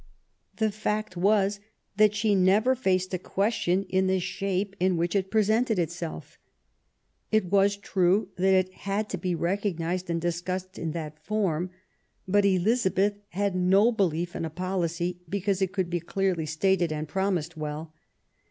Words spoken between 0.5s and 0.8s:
The